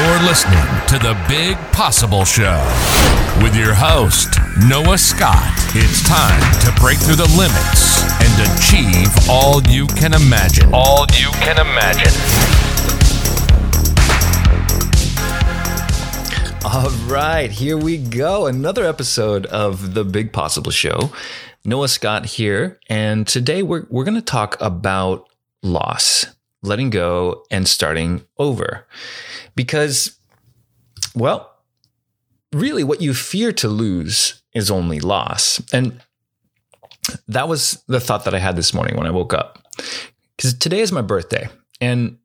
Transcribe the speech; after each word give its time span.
You're 0.00 0.22
listening 0.22 0.64
to 0.88 0.98
The 0.98 1.14
Big 1.28 1.58
Possible 1.74 2.24
Show 2.24 2.56
with 3.42 3.54
your 3.54 3.74
host, 3.74 4.30
Noah 4.66 4.96
Scott. 4.96 5.52
It's 5.74 6.02
time 6.08 6.40
to 6.62 6.80
break 6.80 6.96
through 6.96 7.16
the 7.16 7.28
limits 7.36 8.00
and 8.18 8.32
achieve 8.48 9.08
all 9.28 9.60
you 9.64 9.86
can 9.88 10.14
imagine. 10.14 10.70
All 10.72 11.04
you 11.12 11.30
can 11.32 11.60
imagine. 11.60 12.14
All 16.64 16.88
right, 17.06 17.50
here 17.50 17.76
we 17.76 17.98
go. 17.98 18.46
Another 18.46 18.86
episode 18.86 19.44
of 19.46 19.92
The 19.92 20.04
Big 20.04 20.32
Possible 20.32 20.70
Show. 20.70 21.12
Noah 21.62 21.88
Scott 21.88 22.24
here. 22.24 22.80
And 22.88 23.28
today 23.28 23.62
we're, 23.62 23.84
we're 23.90 24.04
going 24.04 24.14
to 24.14 24.22
talk 24.22 24.56
about 24.62 25.28
loss, 25.62 26.24
letting 26.62 26.88
go, 26.88 27.44
and 27.50 27.68
starting 27.68 28.24
over. 28.38 28.86
Because, 29.54 30.18
well, 31.14 31.50
really 32.52 32.84
what 32.84 33.00
you 33.00 33.14
fear 33.14 33.52
to 33.52 33.68
lose 33.68 34.42
is 34.54 34.70
only 34.70 35.00
loss. 35.00 35.62
And 35.72 36.00
that 37.28 37.48
was 37.48 37.82
the 37.86 38.00
thought 38.00 38.24
that 38.24 38.34
I 38.34 38.38
had 38.38 38.56
this 38.56 38.74
morning 38.74 38.96
when 38.96 39.06
I 39.06 39.10
woke 39.10 39.34
up. 39.34 39.64
Because 40.36 40.54
today 40.54 40.80
is 40.80 40.92
my 40.92 41.02
birthday, 41.02 41.48
and 41.80 42.18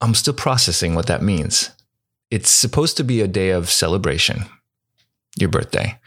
I'm 0.00 0.14
still 0.14 0.34
processing 0.34 0.94
what 0.94 1.06
that 1.06 1.22
means. 1.22 1.70
It's 2.30 2.50
supposed 2.50 2.96
to 2.98 3.04
be 3.04 3.20
a 3.20 3.28
day 3.28 3.50
of 3.50 3.70
celebration, 3.70 4.44
your 5.38 5.48
birthday, 5.48 5.98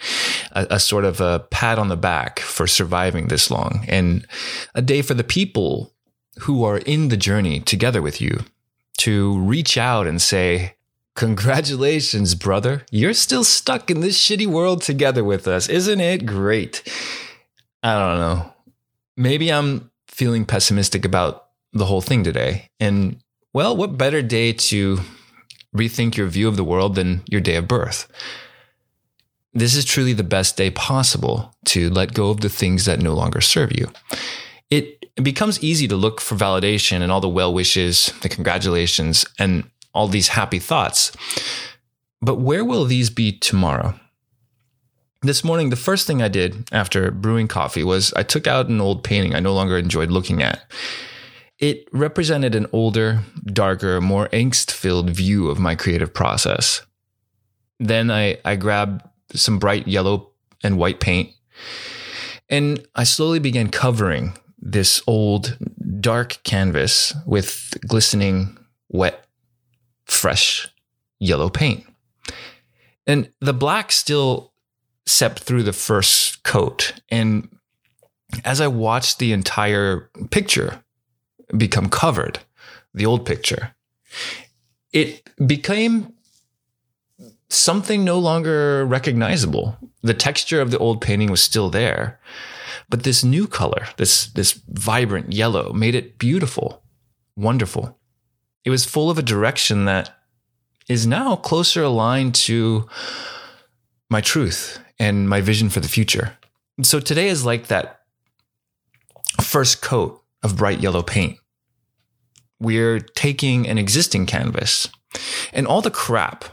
a, 0.51 0.67
a, 0.71 0.79
sort 0.79 1.05
of 1.05 1.21
a 1.21 1.39
pat 1.51 1.79
on 1.79 1.89
the 1.89 1.97
back 1.97 2.39
for 2.39 2.67
surviving 2.67 3.27
this 3.27 3.49
long, 3.49 3.85
and 3.87 4.25
a 4.73 4.81
day 4.81 5.01
for 5.01 5.13
the 5.13 5.23
people 5.23 5.93
who 6.41 6.63
are 6.63 6.79
in 6.79 7.07
the 7.07 7.17
journey 7.17 7.59
together 7.59 8.01
with 8.01 8.21
you 8.21 8.43
to 8.97 9.39
reach 9.39 9.77
out 9.77 10.07
and 10.07 10.21
say, 10.21 10.75
Congratulations, 11.15 12.35
brother. 12.35 12.85
You're 12.91 13.13
still 13.13 13.45
stuck 13.45 13.89
in 13.89 14.01
this 14.01 14.21
shitty 14.21 14.47
world 14.47 14.81
together 14.81 15.23
with 15.23 15.47
us. 15.47 15.69
Isn't 15.69 16.01
it 16.01 16.25
great? 16.25 16.83
I 17.81 17.97
don't 17.97 18.19
know. 18.19 18.53
Maybe 19.15 19.51
I'm 19.51 19.91
feeling 20.07 20.45
pessimistic 20.45 21.05
about 21.05 21.47
the 21.71 21.85
whole 21.85 22.01
thing 22.01 22.23
today. 22.23 22.69
And 22.81 23.21
well, 23.53 23.77
what 23.77 23.97
better 23.97 24.21
day 24.21 24.51
to 24.51 24.99
rethink 25.75 26.17
your 26.17 26.27
view 26.27 26.49
of 26.49 26.57
the 26.57 26.63
world 26.63 26.95
than 26.95 27.23
your 27.27 27.39
day 27.39 27.55
of 27.55 27.67
birth? 27.67 28.11
This 29.53 29.73
is 29.73 29.85
truly 29.85 30.11
the 30.11 30.23
best 30.23 30.57
day 30.57 30.69
possible 30.69 31.55
to 31.67 31.89
let 31.89 32.13
go 32.13 32.29
of 32.29 32.41
the 32.41 32.49
things 32.49 32.83
that 32.85 32.99
no 32.99 33.13
longer 33.13 33.39
serve 33.39 33.71
you. 33.71 33.89
It, 34.69 35.01
becomes 35.23 35.63
easy 35.63 35.87
to 35.87 35.95
look 35.95 36.19
for 36.19 36.35
validation 36.35 37.01
and 37.01 37.09
all 37.09 37.21
the 37.21 37.29
well 37.29 37.53
wishes, 37.53 38.13
the 38.21 38.27
congratulations, 38.27 39.25
and 39.39 39.69
all 39.93 40.09
these 40.09 40.27
happy 40.29 40.59
thoughts. 40.59 41.13
But 42.21 42.35
where 42.35 42.65
will 42.65 42.83
these 42.83 43.09
be 43.09 43.31
tomorrow? 43.31 43.97
This 45.21 45.43
morning, 45.43 45.69
the 45.69 45.77
first 45.77 46.05
thing 46.05 46.21
I 46.21 46.27
did 46.27 46.67
after 46.73 47.11
brewing 47.11 47.47
coffee 47.47 47.83
was 47.83 48.13
I 48.13 48.23
took 48.23 48.45
out 48.45 48.67
an 48.67 48.81
old 48.81 49.03
painting 49.05 49.33
I 49.33 49.39
no 49.39 49.53
longer 49.53 49.77
enjoyed 49.77 50.11
looking 50.11 50.43
at. 50.43 50.69
It 51.59 51.87
represented 51.93 52.53
an 52.53 52.67
older, 52.73 53.21
darker, 53.45 54.01
more 54.01 54.27
angst 54.29 54.71
filled 54.71 55.09
view 55.09 55.49
of 55.49 55.59
my 55.59 55.75
creative 55.75 56.13
process. 56.13 56.81
Then 57.79 58.11
I, 58.11 58.37
I 58.43 58.57
grabbed 58.57 59.01
some 59.33 59.59
bright 59.59 59.87
yellow 59.87 60.31
and 60.61 60.77
white 60.77 60.99
paint 60.99 61.31
and 62.49 62.85
I 62.95 63.03
slowly 63.03 63.39
began 63.39 63.69
covering 63.69 64.37
this 64.65 65.01
old, 65.05 65.57
dark 65.99 66.39
canvas 66.43 67.13
with 67.25 67.77
glistening, 67.87 68.57
wet 68.89 69.25
fresh 70.05 70.67
yellow 71.19 71.49
paint. 71.49 71.85
And 73.07 73.29
the 73.39 73.53
black 73.53 73.91
still 73.91 74.53
seeped 75.05 75.39
through 75.39 75.63
the 75.63 75.71
first 75.73 76.43
coat. 76.43 76.93
And 77.09 77.47
as 78.43 78.59
I 78.59 78.67
watched 78.67 79.19
the 79.19 79.31
entire 79.31 80.09
picture 80.31 80.83
become 81.55 81.87
covered, 81.87 82.39
the 82.93 83.05
old 83.05 83.23
picture, 83.23 83.75
it 84.91 85.29
became 85.45 86.11
something 87.49 88.03
no 88.03 88.17
longer 88.17 88.83
recognizable. 88.85 89.77
The 90.01 90.15
texture 90.15 90.59
of 90.59 90.71
the 90.71 90.79
old 90.79 91.01
painting 91.01 91.29
was 91.29 91.43
still 91.43 91.69
there, 91.69 92.19
but 92.89 93.03
this 93.03 93.23
new 93.23 93.47
color, 93.47 93.87
this, 93.97 94.27
this 94.27 94.53
vibrant 94.69 95.33
yellow, 95.33 95.73
made 95.73 95.95
it 95.95 96.17
beautiful, 96.17 96.83
wonderful 97.35 97.97
it 98.65 98.71
was 98.71 98.83
full 98.83 99.09
of 99.09 99.17
a 99.17 99.23
direction 99.23 99.85
that 99.85 100.19
is 100.89 101.07
now 101.07 101.35
closer 101.35 101.83
aligned 101.83 102.35
to 102.35 102.87
my 104.09 104.21
truth 104.21 104.79
and 104.99 105.29
my 105.29 105.39
vision 105.39 105.69
for 105.69 105.79
the 105.79 105.87
future. 105.87 106.37
So 106.81 106.99
today 106.99 107.27
is 107.27 107.45
like 107.45 107.67
that 107.67 108.01
first 109.41 109.81
coat 109.81 110.21
of 110.43 110.57
bright 110.57 110.79
yellow 110.79 111.03
paint. 111.03 111.37
We're 112.59 112.99
taking 112.99 113.67
an 113.67 113.77
existing 113.77 114.25
canvas 114.25 114.89
and 115.53 115.67
all 115.67 115.81
the 115.81 115.91
crap 115.91 116.45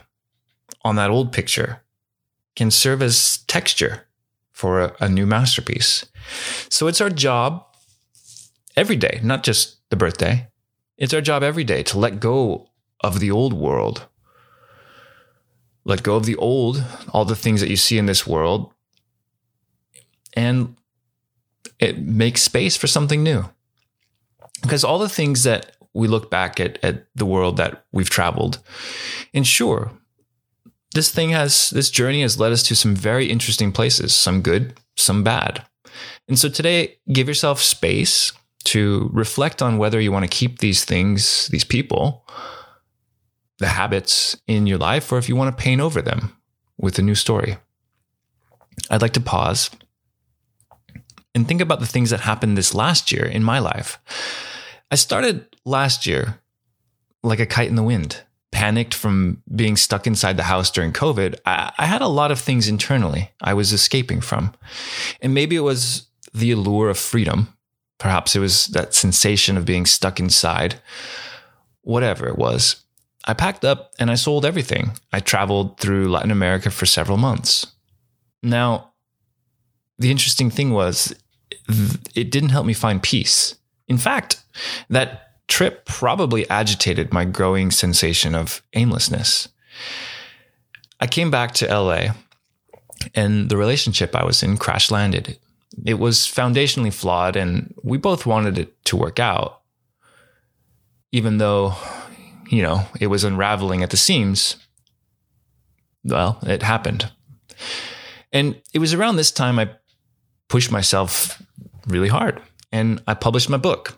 on 0.85 0.95
that 0.97 1.09
old 1.09 1.31
picture 1.31 1.81
can 2.55 2.69
serve 2.69 3.01
as 3.01 3.39
texture 3.47 4.05
for 4.53 4.79
a, 4.79 4.95
a 5.01 5.09
new 5.09 5.25
masterpiece. 5.25 6.05
So 6.69 6.87
it's 6.87 7.01
our 7.01 7.09
job 7.09 7.65
every 8.77 8.95
day, 8.95 9.19
not 9.23 9.43
just 9.43 9.77
the 9.89 9.95
birthday, 9.95 10.47
it's 10.97 11.13
our 11.13 11.21
job 11.21 11.43
every 11.43 11.63
day 11.63 11.83
to 11.83 11.99
let 11.99 12.19
go 12.19 12.69
of 13.01 13.19
the 13.19 13.31
old 13.31 13.53
world. 13.53 14.05
Let 15.85 16.03
go 16.03 16.15
of 16.15 16.25
the 16.25 16.37
old, 16.37 16.81
all 17.11 17.25
the 17.25 17.35
things 17.35 17.59
that 17.59 17.69
you 17.69 17.75
see 17.75 17.97
in 17.97 18.05
this 18.05 18.25
world, 18.25 18.71
and 20.33 20.77
it 21.77 21.99
makes 21.99 22.41
space 22.41 22.77
for 22.77 22.87
something 22.87 23.21
new. 23.21 23.49
Because 24.61 24.85
all 24.85 24.97
the 24.97 25.09
things 25.09 25.43
that 25.43 25.75
we 25.93 26.07
look 26.07 26.31
back 26.31 26.59
at, 26.59 26.81
at 26.83 27.07
the 27.15 27.25
world 27.25 27.57
that 27.57 27.85
we've 27.91 28.09
traveled, 28.09 28.59
and 29.33 29.45
sure, 29.45 29.91
this 30.93 31.11
thing 31.11 31.31
has, 31.31 31.69
this 31.71 31.89
journey 31.89 32.21
has 32.21 32.39
led 32.39 32.51
us 32.51 32.63
to 32.63 32.75
some 32.75 32.95
very 32.95 33.29
interesting 33.29 33.71
places, 33.71 34.15
some 34.15 34.41
good, 34.41 34.79
some 34.95 35.23
bad. 35.23 35.65
And 36.27 36.39
so 36.39 36.49
today, 36.49 36.97
give 37.11 37.27
yourself 37.27 37.61
space 37.61 38.31
to 38.65 39.09
reflect 39.11 39.61
on 39.61 39.77
whether 39.77 39.99
you 39.99 40.11
want 40.11 40.23
to 40.23 40.37
keep 40.37 40.59
these 40.59 40.85
things, 40.85 41.47
these 41.47 41.63
people, 41.65 42.25
the 43.59 43.67
habits 43.67 44.37
in 44.47 44.67
your 44.67 44.77
life, 44.77 45.11
or 45.11 45.17
if 45.17 45.27
you 45.27 45.35
want 45.35 45.55
to 45.55 45.61
paint 45.61 45.81
over 45.81 46.01
them 46.01 46.35
with 46.77 46.97
a 46.97 47.01
new 47.01 47.15
story. 47.15 47.57
I'd 48.89 49.01
like 49.01 49.13
to 49.13 49.21
pause 49.21 49.69
and 51.35 51.47
think 51.47 51.61
about 51.61 51.79
the 51.79 51.85
things 51.85 52.09
that 52.09 52.21
happened 52.21 52.57
this 52.57 52.73
last 52.73 53.11
year 53.11 53.25
in 53.25 53.43
my 53.43 53.59
life. 53.59 53.99
I 54.91 54.95
started 54.95 55.47
last 55.65 56.05
year 56.05 56.39
like 57.23 57.39
a 57.39 57.45
kite 57.45 57.69
in 57.69 57.75
the 57.75 57.83
wind, 57.83 58.21
panicked 58.63 58.93
from 58.93 59.41
being 59.55 59.77
stuck 59.77 60.07
inside 60.07 60.37
the 60.37 60.43
house 60.53 60.71
during 60.71 60.93
COVID. 60.93 61.35
I, 61.45 61.71
I 61.77 61.85
had 61.85 62.01
a 62.01 62.07
lot 62.19 62.31
of 62.31 62.39
things 62.39 62.67
internally 62.67 63.31
I 63.41 63.53
was 63.53 63.73
escaping 63.73 64.21
from. 64.21 64.53
And 65.21 65.33
maybe 65.33 65.55
it 65.55 65.61
was 65.61 66.07
the 66.33 66.51
allure 66.51 66.89
of 66.89 66.97
freedom 66.97 67.53
Perhaps 68.03 68.35
it 68.35 68.39
was 68.39 68.65
that 68.67 68.93
sensation 68.93 69.55
of 69.55 69.63
being 69.63 69.85
stuck 69.85 70.19
inside. 70.19 70.75
Whatever 71.83 72.27
it 72.27 72.37
was. 72.37 72.83
I 73.23 73.33
packed 73.33 73.63
up 73.63 73.93
and 73.97 74.11
I 74.11 74.15
sold 74.15 74.45
everything. 74.45 74.91
I 75.13 75.21
traveled 75.21 75.79
through 75.79 76.09
Latin 76.09 76.29
America 76.29 76.69
for 76.69 76.85
several 76.85 77.17
months. 77.17 77.67
Now, 78.41 78.91
the 79.97 80.11
interesting 80.11 80.49
thing 80.49 80.71
was, 80.71 81.15
it 82.13 82.29
didn't 82.29 82.49
help 82.49 82.65
me 82.65 82.73
find 82.73 83.01
peace. 83.01 83.55
In 83.87 83.97
fact, 83.97 84.43
that 84.89 85.32
trip 85.47 85.85
probably 85.85 86.49
agitated 86.49 87.13
my 87.13 87.25
growing 87.25 87.71
sensation 87.71 88.35
of 88.35 88.61
aimlessness. 88.73 89.49
I 90.99 91.07
came 91.07 91.31
back 91.31 91.53
to 91.55 91.67
LA 91.67 92.13
and 93.13 93.49
the 93.49 93.57
relationship 93.57 94.15
I 94.15 94.23
was 94.23 94.41
in 94.43 94.57
crash 94.57 94.89
landed. 94.89 95.37
It 95.85 95.95
was 95.95 96.19
foundationally 96.19 96.93
flawed, 96.93 97.35
and 97.35 97.73
we 97.83 97.97
both 97.97 98.25
wanted 98.25 98.57
it 98.57 98.83
to 98.85 98.95
work 98.95 99.19
out. 99.19 99.61
Even 101.11 101.39
though, 101.39 101.75
you 102.49 102.61
know, 102.61 102.85
it 102.99 103.07
was 103.07 103.23
unraveling 103.23 103.83
at 103.83 103.89
the 103.89 103.97
seams, 103.97 104.55
well, 106.03 106.39
it 106.43 106.63
happened. 106.63 107.11
And 108.31 108.61
it 108.73 108.79
was 108.79 108.93
around 108.93 109.15
this 109.15 109.31
time 109.31 109.59
I 109.59 109.71
pushed 110.47 110.71
myself 110.71 111.41
really 111.87 112.07
hard 112.07 112.41
and 112.73 113.01
I 113.07 113.13
published 113.13 113.49
my 113.49 113.57
book. 113.57 113.97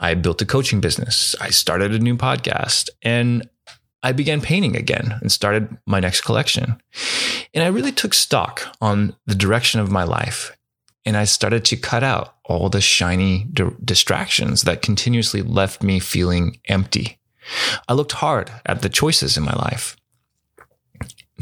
I 0.00 0.12
built 0.14 0.42
a 0.42 0.46
coaching 0.46 0.80
business. 0.80 1.36
I 1.40 1.50
started 1.50 1.92
a 1.92 1.98
new 2.00 2.16
podcast 2.16 2.90
and 3.00 3.48
I 4.02 4.12
began 4.12 4.40
painting 4.40 4.76
again 4.76 5.16
and 5.20 5.32
started 5.32 5.78
my 5.86 6.00
next 6.00 6.22
collection. 6.22 6.82
And 7.54 7.64
I 7.64 7.68
really 7.68 7.92
took 7.92 8.12
stock 8.12 8.76
on 8.80 9.14
the 9.26 9.34
direction 9.34 9.80
of 9.80 9.90
my 9.90 10.02
life 10.02 10.56
and 11.06 11.16
I 11.16 11.24
started 11.24 11.64
to 11.66 11.76
cut 11.76 12.02
out 12.02 12.34
all 12.44 12.68
the 12.68 12.80
shiny 12.80 13.44
di- 13.44 13.70
distractions 13.84 14.62
that 14.62 14.82
continuously 14.82 15.40
left 15.40 15.82
me 15.82 16.00
feeling 16.00 16.58
empty. 16.68 17.18
I 17.88 17.94
looked 17.94 18.12
hard 18.12 18.50
at 18.66 18.82
the 18.82 18.88
choices 18.88 19.36
in 19.36 19.44
my 19.44 19.54
life. 19.54 19.96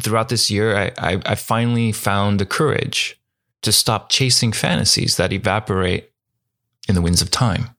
Throughout 0.00 0.28
this 0.28 0.50
year, 0.50 0.76
I, 0.76 0.92
I, 0.98 1.22
I 1.24 1.34
finally 1.36 1.90
found 1.90 2.38
the 2.38 2.46
courage 2.46 3.18
to 3.62 3.72
stop 3.72 4.10
chasing 4.10 4.52
fantasies 4.52 5.16
that 5.16 5.32
evaporate 5.32 6.10
in 6.86 6.94
the 6.94 7.02
winds 7.02 7.22
of 7.22 7.30
time. 7.30 7.70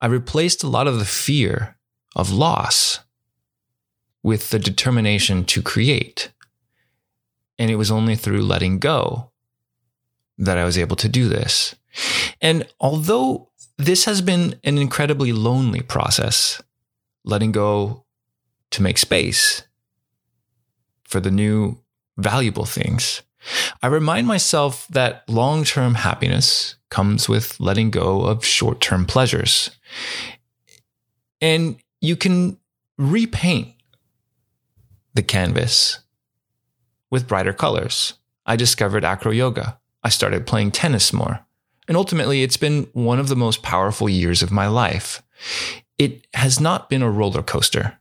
I 0.00 0.06
replaced 0.06 0.62
a 0.62 0.68
lot 0.68 0.86
of 0.86 0.98
the 0.98 1.04
fear 1.04 1.76
of 2.14 2.30
loss 2.30 3.00
with 4.22 4.50
the 4.50 4.58
determination 4.58 5.44
to 5.44 5.62
create. 5.62 6.32
And 7.58 7.70
it 7.70 7.76
was 7.76 7.90
only 7.90 8.16
through 8.16 8.42
letting 8.42 8.78
go 8.78 9.30
that 10.38 10.58
I 10.58 10.64
was 10.64 10.76
able 10.76 10.96
to 10.96 11.08
do 11.08 11.28
this. 11.28 11.74
And 12.40 12.66
although 12.80 13.50
this 13.78 14.04
has 14.04 14.20
been 14.20 14.58
an 14.64 14.78
incredibly 14.78 15.32
lonely 15.32 15.80
process, 15.80 16.62
letting 17.24 17.52
go 17.52 18.04
to 18.72 18.82
make 18.82 18.98
space 18.98 19.62
for 21.04 21.20
the 21.20 21.30
new 21.30 21.80
valuable 22.18 22.66
things, 22.66 23.22
I 23.82 23.86
remind 23.88 24.26
myself 24.26 24.86
that 24.88 25.28
long 25.28 25.64
term 25.64 25.94
happiness 25.94 26.76
comes 26.90 27.28
with 27.28 27.58
letting 27.60 27.90
go 27.90 28.22
of 28.22 28.44
short 28.44 28.80
term 28.80 29.04
pleasures. 29.04 29.70
And 31.40 31.76
you 32.00 32.16
can 32.16 32.58
repaint 32.98 33.74
the 35.14 35.22
canvas 35.22 36.00
with 37.10 37.28
brighter 37.28 37.52
colors. 37.52 38.14
I 38.44 38.56
discovered 38.56 39.04
acro 39.04 39.32
yoga. 39.32 39.78
I 40.02 40.08
started 40.08 40.46
playing 40.46 40.70
tennis 40.70 41.12
more. 41.12 41.40
And 41.88 41.96
ultimately, 41.96 42.42
it's 42.42 42.56
been 42.56 42.88
one 42.92 43.18
of 43.18 43.28
the 43.28 43.36
most 43.36 43.62
powerful 43.62 44.08
years 44.08 44.42
of 44.42 44.50
my 44.50 44.66
life. 44.66 45.22
It 45.98 46.26
has 46.34 46.60
not 46.60 46.88
been 46.88 47.02
a 47.02 47.10
roller 47.10 47.42
coaster, 47.42 47.98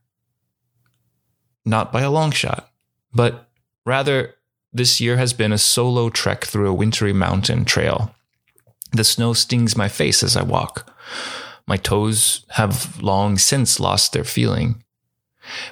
not 1.65 1.91
by 1.91 2.01
a 2.01 2.11
long 2.11 2.31
shot, 2.31 2.71
but 3.13 3.49
rather, 3.85 4.35
this 4.75 4.99
year 4.99 5.15
has 5.15 5.31
been 5.31 5.53
a 5.53 5.57
solo 5.57 6.09
trek 6.09 6.43
through 6.43 6.69
a 6.69 6.73
wintry 6.73 7.13
mountain 7.13 7.63
trail. 7.63 8.13
The 8.91 9.05
snow 9.05 9.31
stings 9.31 9.77
my 9.77 9.87
face 9.87 10.21
as 10.21 10.35
I 10.35 10.43
walk. 10.43 10.93
My 11.65 11.77
toes 11.77 12.45
have 12.49 13.01
long 13.01 13.37
since 13.37 13.79
lost 13.79 14.11
their 14.11 14.25
feeling. 14.25 14.83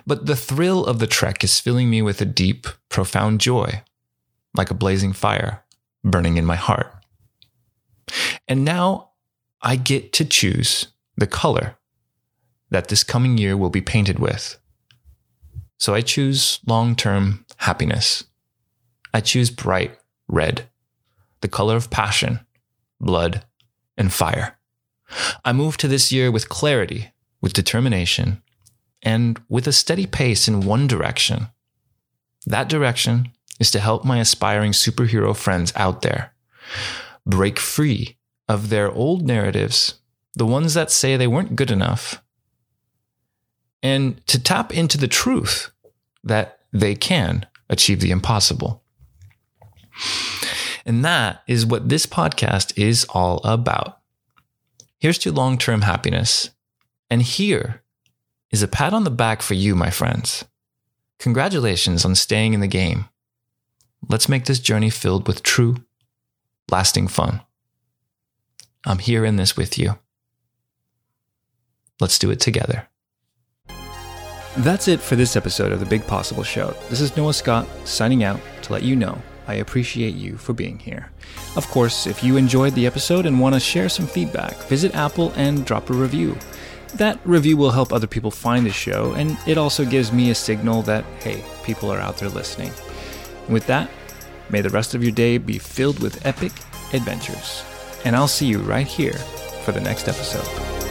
But 0.07 0.25
the 0.25 0.38
thrill 0.38 0.85
of 0.85 1.00
the 1.00 1.07
trek 1.07 1.44
is 1.44 1.59
filling 1.59 1.89
me 1.89 2.01
with 2.01 2.21
a 2.21 2.25
deep, 2.25 2.65
profound 2.88 3.41
joy, 3.41 3.83
like 4.55 4.71
a 4.71 4.75
blazing 4.75 5.11
fire 5.11 5.63
burning 6.06 6.38
in 6.38 6.45
my 6.45 6.56
heart. 6.56 6.94
And 8.47 8.63
now 8.63 9.11
I 9.61 9.75
get 9.75 10.13
to 10.13 10.25
choose 10.25 10.88
the 11.17 11.27
color 11.27 11.75
that 12.69 12.88
this 12.88 13.03
coming 13.03 13.38
year 13.38 13.57
will 13.57 13.69
be 13.69 13.81
painted 13.81 14.17
with. 14.17 14.57
So 15.77 15.94
I 15.94 15.99
choose 15.99 16.59
long 16.65 16.95
term 16.95 17.45
happiness. 17.57 18.23
I 19.13 19.21
choose 19.21 19.50
bright 19.50 19.98
red, 20.27 20.69
the 21.42 21.48
color 21.48 21.75
of 21.75 21.89
passion, 21.89 22.39
blood, 23.00 23.45
and 23.98 24.12
fire. 24.12 24.57
I 25.45 25.54
move 25.54 25.77
to 25.77 25.88
this 25.88 26.12
year 26.12 26.31
with 26.31 26.50
clarity, 26.50 27.13
with 27.42 27.54
determination, 27.54 28.42
and 29.01 29.39
with 29.50 29.68
a 29.68 29.74
steady 29.74 30.07
pace 30.07 30.48
in 30.48 30.62
one 30.62 30.88
direction. 30.88 31.48
That 32.45 32.69
direction 32.69 33.31
is 33.60 33.69
to 33.71 33.80
help 33.80 34.04
my 34.04 34.19
aspiring 34.19 34.71
superhero 34.71 35.36
friends 35.36 35.74
out 35.75 36.01
there 36.01 36.33
break 37.25 37.57
free 37.57 38.18
of 38.50 38.69
their 38.69 38.92
old 38.92 39.25
narratives, 39.25 39.95
the 40.36 40.45
ones 40.45 40.74
that 40.74 40.92
say 40.92 41.16
they 41.16 41.27
weren't 41.27 41.56
good 41.56 41.71
enough, 41.71 42.21
and 43.81 44.25
to 44.27 44.42
tap 44.42 44.74
into 44.74 44.98
the 44.98 45.07
truth 45.07 45.71
that 46.24 46.59
they 46.71 46.95
can 46.95 47.45
achieve 47.69 48.01
the 48.01 48.12
impossible. 48.12 48.82
And 50.86 51.04
that 51.06 51.44
is 51.48 51.66
what 51.66 51.90
this 51.90 52.06
podcast 52.06 52.78
is 52.78 53.06
all 53.10 53.40
about. 53.44 54.00
Here's 55.00 55.18
to 55.19 55.31
long 55.31 55.57
term 55.57 55.81
happiness. 55.81 56.50
And 57.10 57.22
here 57.22 57.84
is 58.51 58.63
a 58.63 58.68
pat 58.68 58.94
on 58.94 59.04
the 59.04 59.12
back 59.12 59.42
for 59.42 59.54
you, 59.54 59.75
my 59.75 59.90
friends. 59.90 60.45
Congratulations 61.19 62.06
on 62.06 62.16
staying 62.16 62.54
in 62.54 62.60
the 62.60 62.68
game. 62.68 63.06
Let's 64.10 64.28
make 64.28 64.45
this 64.45 64.60
journey 64.60 64.90
filled 64.90 65.28
with 65.28 65.44
true, 65.44 65.78
lasting 66.69 67.07
fun. 67.07 67.42
I'm 68.86 69.00
here 69.00 69.24
in 69.24 69.38
this 69.38 69.56
with 69.56 69.78
you. 69.78 69.98
Let's 72.01 72.19
do 72.19 72.31
it 72.31 72.42
together. 72.42 72.90
That's 74.57 74.88
it 74.88 75.00
for 75.00 75.16
this 75.16 75.36
episode 75.36 75.72
of 75.72 75.80
The 75.80 75.86
Big 75.86 76.06
Possible 76.06 76.44
Show. 76.44 76.75
This 76.90 77.00
is 77.00 77.16
Noah 77.16 77.34
Scott 77.34 77.68
signing 77.86 78.24
out 78.24 78.40
to 78.63 78.74
let 78.74 78.84
you 78.84 78.95
know 78.95 79.22
I 79.48 79.56
appreciate 79.56 80.16
you 80.16 80.38
for 80.38 80.54
being 80.54 80.80
here. 80.80 81.12
Of 81.56 81.68
course, 81.68 82.07
if 82.07 82.24
you 82.24 82.38
enjoyed 82.38 82.74
the 82.74 82.86
episode 82.86 83.25
and 83.25 83.40
want 83.40 83.56
to 83.56 83.60
share 83.60 83.90
some 83.90 84.07
feedback, 84.07 84.56
visit 84.63 84.95
Apple 84.95 85.34
and 85.36 85.66
drop 85.66 85.90
a 85.90 85.94
review. 85.94 86.38
That 86.95 87.19
review 87.25 87.57
will 87.57 87.72
help 87.72 87.92
other 87.92 88.07
people 88.07 88.31
find 88.31 88.66
the 88.66 88.72
show, 88.72 89.13
and 89.13 89.38
it 89.48 89.57
also 89.57 89.84
gives 89.84 90.12
me 90.12 90.30
a 90.30 90.36
signal 90.36 90.84
that, 90.84 91.04
hey, 91.19 91.44
people 91.63 91.92
are 91.92 92.00
out 92.00 92.18
there 92.18 92.30
listening. 92.30 92.72
With 93.50 93.66
that, 93.68 93.90
may 94.50 94.62
the 94.62 94.69
rest 94.69 94.94
of 94.94 95.04
your 95.04 95.12
day 95.12 95.38
be 95.38 95.57
filled 95.57 96.00
with 96.00 96.25
epic 96.25 96.51
adventures. 96.94 97.63
And 98.06 98.16
I'll 98.16 98.28
see 98.28 98.45
you 98.45 98.60
right 98.60 98.88
here 98.88 99.18
for 99.63 99.72
the 99.72 99.81
next 99.81 100.07
episode. 100.07 100.82